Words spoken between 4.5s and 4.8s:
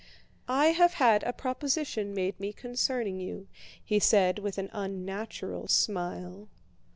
an